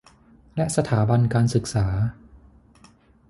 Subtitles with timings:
[0.55, 1.87] และสถาบันการศึกษา